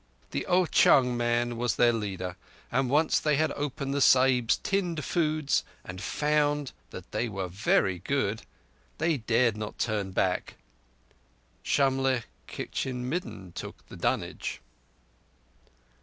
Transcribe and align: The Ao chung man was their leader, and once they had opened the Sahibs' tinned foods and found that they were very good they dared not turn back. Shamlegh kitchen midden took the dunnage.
The 0.31 0.47
Ao 0.47 0.65
chung 0.65 1.15
man 1.15 1.57
was 1.57 1.75
their 1.75 1.93
leader, 1.93 2.35
and 2.71 2.89
once 2.89 3.19
they 3.19 3.35
had 3.35 3.51
opened 3.51 3.93
the 3.93 4.01
Sahibs' 4.01 4.57
tinned 4.63 5.05
foods 5.05 5.63
and 5.85 6.01
found 6.01 6.71
that 6.89 7.11
they 7.11 7.29
were 7.29 7.47
very 7.47 7.99
good 7.99 8.41
they 8.97 9.17
dared 9.17 9.55
not 9.57 9.77
turn 9.77 10.09
back. 10.09 10.55
Shamlegh 11.61 12.23
kitchen 12.47 13.07
midden 13.09 13.51
took 13.51 13.85
the 13.89 13.95
dunnage. 13.95 14.59